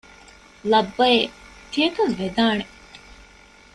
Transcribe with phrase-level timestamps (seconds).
[0.71, 1.27] ލައްބައެވެ!
[1.71, 2.65] ތިޔަކަން ވެދާނެ